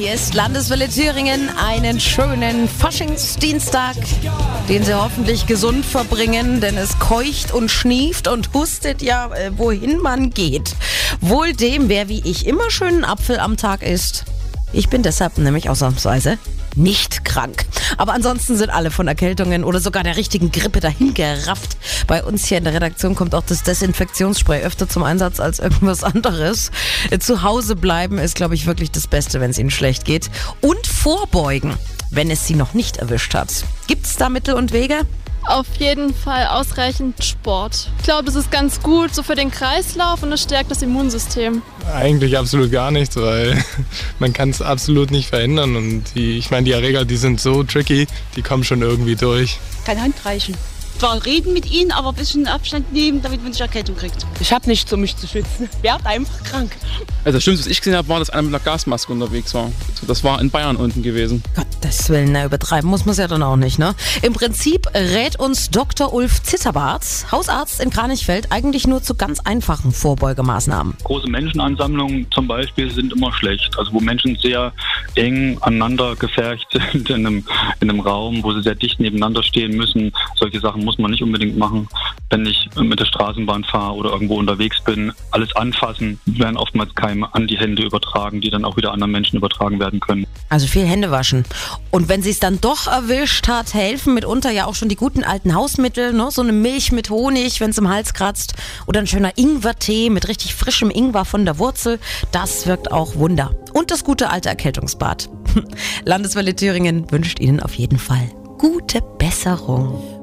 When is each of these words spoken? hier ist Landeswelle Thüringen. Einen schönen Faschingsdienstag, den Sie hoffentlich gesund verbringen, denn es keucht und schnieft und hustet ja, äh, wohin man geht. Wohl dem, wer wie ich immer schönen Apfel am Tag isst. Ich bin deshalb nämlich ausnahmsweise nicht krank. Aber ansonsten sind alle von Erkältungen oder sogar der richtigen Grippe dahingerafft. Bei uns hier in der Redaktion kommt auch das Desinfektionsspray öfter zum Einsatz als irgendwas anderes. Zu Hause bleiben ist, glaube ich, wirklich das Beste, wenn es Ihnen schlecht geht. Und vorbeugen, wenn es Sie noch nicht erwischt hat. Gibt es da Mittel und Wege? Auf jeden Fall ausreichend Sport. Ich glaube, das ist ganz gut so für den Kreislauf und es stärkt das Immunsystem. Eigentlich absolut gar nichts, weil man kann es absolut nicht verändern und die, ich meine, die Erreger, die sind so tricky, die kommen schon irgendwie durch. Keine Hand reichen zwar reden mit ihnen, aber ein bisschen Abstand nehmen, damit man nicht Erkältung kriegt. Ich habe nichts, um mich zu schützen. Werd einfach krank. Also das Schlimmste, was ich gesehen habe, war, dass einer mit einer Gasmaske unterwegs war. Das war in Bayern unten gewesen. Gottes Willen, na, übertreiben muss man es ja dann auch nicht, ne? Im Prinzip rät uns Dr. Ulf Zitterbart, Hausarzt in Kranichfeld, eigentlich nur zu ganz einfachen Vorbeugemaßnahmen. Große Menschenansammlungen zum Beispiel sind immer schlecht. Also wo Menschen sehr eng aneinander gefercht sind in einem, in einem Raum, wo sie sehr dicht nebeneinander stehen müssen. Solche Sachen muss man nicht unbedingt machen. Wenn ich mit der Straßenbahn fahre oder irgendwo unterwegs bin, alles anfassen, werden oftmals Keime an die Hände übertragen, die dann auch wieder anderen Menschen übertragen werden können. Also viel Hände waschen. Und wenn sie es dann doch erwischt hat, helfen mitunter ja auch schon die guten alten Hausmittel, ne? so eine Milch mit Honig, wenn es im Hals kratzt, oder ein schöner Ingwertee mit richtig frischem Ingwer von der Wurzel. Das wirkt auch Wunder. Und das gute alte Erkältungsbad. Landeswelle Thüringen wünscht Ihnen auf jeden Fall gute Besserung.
hier 0.00 0.14
ist 0.14 0.32
Landeswelle 0.32 0.88
Thüringen. 0.88 1.50
Einen 1.58 2.00
schönen 2.00 2.68
Faschingsdienstag, 2.68 3.96
den 4.66 4.82
Sie 4.82 4.94
hoffentlich 4.94 5.46
gesund 5.46 5.84
verbringen, 5.84 6.62
denn 6.62 6.78
es 6.78 6.98
keucht 6.98 7.52
und 7.52 7.70
schnieft 7.70 8.26
und 8.26 8.54
hustet 8.54 9.02
ja, 9.02 9.30
äh, 9.34 9.50
wohin 9.58 9.98
man 9.98 10.30
geht. 10.30 10.74
Wohl 11.20 11.52
dem, 11.52 11.90
wer 11.90 12.08
wie 12.08 12.22
ich 12.24 12.46
immer 12.46 12.70
schönen 12.70 13.04
Apfel 13.04 13.38
am 13.38 13.58
Tag 13.58 13.82
isst. 13.82 14.24
Ich 14.72 14.88
bin 14.88 15.02
deshalb 15.02 15.36
nämlich 15.36 15.68
ausnahmsweise 15.68 16.38
nicht 16.76 17.24
krank. 17.24 17.66
Aber 17.98 18.12
ansonsten 18.12 18.56
sind 18.56 18.70
alle 18.70 18.90
von 18.90 19.08
Erkältungen 19.08 19.64
oder 19.64 19.80
sogar 19.80 20.02
der 20.02 20.16
richtigen 20.16 20.52
Grippe 20.52 20.80
dahingerafft. 20.80 21.76
Bei 22.06 22.22
uns 22.22 22.46
hier 22.46 22.58
in 22.58 22.64
der 22.64 22.74
Redaktion 22.74 23.14
kommt 23.14 23.34
auch 23.34 23.44
das 23.44 23.62
Desinfektionsspray 23.62 24.62
öfter 24.62 24.88
zum 24.88 25.02
Einsatz 25.02 25.40
als 25.40 25.58
irgendwas 25.58 26.04
anderes. 26.04 26.70
Zu 27.18 27.42
Hause 27.42 27.76
bleiben 27.76 28.18
ist, 28.18 28.34
glaube 28.34 28.54
ich, 28.54 28.66
wirklich 28.66 28.90
das 28.90 29.06
Beste, 29.06 29.40
wenn 29.40 29.50
es 29.50 29.58
Ihnen 29.58 29.70
schlecht 29.70 30.04
geht. 30.04 30.30
Und 30.60 30.86
vorbeugen, 30.86 31.74
wenn 32.10 32.30
es 32.30 32.46
Sie 32.46 32.54
noch 32.54 32.74
nicht 32.74 32.98
erwischt 32.98 33.34
hat. 33.34 33.64
Gibt 33.86 34.06
es 34.06 34.16
da 34.16 34.28
Mittel 34.28 34.54
und 34.54 34.72
Wege? 34.72 35.00
Auf 35.46 35.66
jeden 35.78 36.14
Fall 36.14 36.46
ausreichend 36.46 37.24
Sport. 37.24 37.90
Ich 37.98 38.04
glaube, 38.04 38.24
das 38.24 38.34
ist 38.34 38.50
ganz 38.50 38.82
gut 38.82 39.14
so 39.14 39.22
für 39.22 39.34
den 39.34 39.50
Kreislauf 39.50 40.22
und 40.22 40.32
es 40.32 40.42
stärkt 40.42 40.70
das 40.70 40.82
Immunsystem. 40.82 41.62
Eigentlich 41.94 42.38
absolut 42.38 42.70
gar 42.70 42.90
nichts, 42.90 43.16
weil 43.16 43.62
man 44.18 44.32
kann 44.32 44.50
es 44.50 44.62
absolut 44.62 45.10
nicht 45.10 45.28
verändern 45.28 45.76
und 45.76 46.04
die, 46.14 46.38
ich 46.38 46.50
meine, 46.50 46.64
die 46.64 46.72
Erreger, 46.72 47.04
die 47.04 47.16
sind 47.16 47.40
so 47.40 47.62
tricky, 47.64 48.06
die 48.36 48.42
kommen 48.42 48.64
schon 48.64 48.82
irgendwie 48.82 49.16
durch. 49.16 49.58
Keine 49.84 50.02
Hand 50.02 50.14
reichen 50.24 50.56
zwar 51.00 51.24
reden 51.24 51.54
mit 51.54 51.70
ihnen, 51.70 51.92
aber 51.92 52.10
ein 52.10 52.14
bisschen 52.14 52.46
Abstand 52.46 52.92
nehmen, 52.92 53.22
damit 53.22 53.40
man 53.40 53.50
nicht 53.50 53.60
Erkältung 53.60 53.96
kriegt. 53.96 54.26
Ich 54.38 54.52
habe 54.52 54.68
nichts, 54.68 54.92
um 54.92 55.00
mich 55.00 55.16
zu 55.16 55.26
schützen. 55.26 55.68
Werd 55.82 56.04
einfach 56.04 56.44
krank. 56.44 56.72
Also 57.24 57.38
das 57.38 57.42
Schlimmste, 57.42 57.64
was 57.64 57.72
ich 57.72 57.78
gesehen 57.78 57.96
habe, 57.96 58.08
war, 58.08 58.18
dass 58.18 58.28
einer 58.28 58.42
mit 58.42 58.54
einer 58.54 58.62
Gasmaske 58.62 59.10
unterwegs 59.10 59.54
war. 59.54 59.72
Das 60.06 60.24
war 60.24 60.40
in 60.40 60.50
Bayern 60.50 60.76
unten 60.76 61.02
gewesen. 61.02 61.42
Gottes 61.54 62.08
Willen, 62.08 62.32
na, 62.32 62.44
übertreiben 62.44 62.88
muss 62.88 63.04
man 63.04 63.12
es 63.12 63.18
ja 63.18 63.28
dann 63.28 63.42
auch 63.42 63.56
nicht, 63.56 63.78
ne? 63.78 63.94
Im 64.22 64.32
Prinzip 64.32 64.86
rät 64.94 65.38
uns 65.38 65.70
Dr. 65.70 66.12
Ulf 66.12 66.42
Zitterbart, 66.42 67.04
Hausarzt 67.30 67.80
in 67.80 67.90
Kranichfeld, 67.90 68.50
eigentlich 68.50 68.86
nur 68.86 69.02
zu 69.02 69.14
ganz 69.14 69.40
einfachen 69.40 69.92
Vorbeugemaßnahmen. 69.92 70.94
Große 71.04 71.28
Menschenansammlungen 71.28 72.26
zum 72.30 72.48
Beispiel 72.48 72.90
sind 72.90 73.12
immer 73.12 73.32
schlecht. 73.32 73.78
Also 73.78 73.92
wo 73.92 74.00
Menschen 74.00 74.36
sehr 74.36 74.72
eng 75.14 75.58
aneinander 75.60 76.16
gefercht 76.16 76.66
sind 76.92 77.10
in 77.10 77.26
einem, 77.26 77.44
in 77.80 77.90
einem 77.90 78.00
Raum, 78.00 78.42
wo 78.42 78.52
sie 78.52 78.62
sehr 78.62 78.74
dicht 78.74 79.00
nebeneinander 79.00 79.42
stehen 79.42 79.76
müssen. 79.76 80.12
Solche 80.36 80.60
Sachen 80.60 80.84
muss 80.84 80.98
man 80.98 81.10
nicht 81.10 81.22
unbedingt 81.22 81.56
machen. 81.56 81.88
Wenn 82.30 82.46
ich 82.46 82.68
mit 82.76 83.00
der 83.00 83.06
Straßenbahn 83.06 83.64
fahre 83.64 83.94
oder 83.94 84.10
irgendwo 84.10 84.36
unterwegs 84.36 84.80
bin, 84.82 85.12
alles 85.32 85.54
anfassen, 85.56 86.20
werden 86.26 86.56
oftmals 86.56 86.94
Keime 86.94 87.34
an 87.34 87.48
die 87.48 87.58
Hände 87.58 87.82
übertragen, 87.82 88.40
die 88.40 88.50
dann 88.50 88.64
auch 88.64 88.76
wieder 88.76 88.92
anderen 88.92 89.10
Menschen 89.10 89.36
übertragen 89.36 89.80
werden 89.80 90.00
können. 90.00 90.26
Also 90.48 90.66
viel 90.66 90.86
Hände 90.86 91.10
waschen. 91.10 91.44
Und 91.90 92.08
wenn 92.08 92.22
sie 92.22 92.30
es 92.30 92.38
dann 92.38 92.60
doch 92.60 92.86
erwischt 92.86 93.48
hat, 93.48 93.74
helfen 93.74 94.14
mitunter 94.14 94.50
ja 94.50 94.66
auch 94.66 94.74
schon 94.74 94.88
die 94.88 94.96
guten 94.96 95.24
alten 95.24 95.54
Hausmittel, 95.54 96.12
ne? 96.12 96.28
so 96.30 96.42
eine 96.42 96.52
Milch 96.52 96.92
mit 96.92 97.10
Honig, 97.10 97.60
wenn 97.60 97.70
es 97.70 97.78
im 97.78 97.88
Hals 97.88 98.14
kratzt, 98.14 98.54
oder 98.86 99.00
ein 99.00 99.06
schöner 99.06 99.36
Ingwertee 99.36 100.08
mit 100.08 100.28
richtig 100.28 100.54
frischem 100.54 100.90
Ingwer 100.90 101.24
von 101.24 101.44
der 101.44 101.58
Wurzel. 101.58 101.98
Das 102.32 102.66
wirkt 102.66 102.92
auch 102.92 103.16
Wunder. 103.16 103.54
Und 103.74 103.90
das 103.90 104.04
gute 104.04 104.30
alte 104.30 104.48
Erkältungsbad. 104.48 105.28
Landeswelle 106.04 106.54
Thüringen 106.54 107.10
wünscht 107.10 107.40
Ihnen 107.40 107.60
auf 107.60 107.74
jeden 107.74 107.98
Fall 107.98 108.30
gute 108.60 109.00
Besserung. 109.18 110.19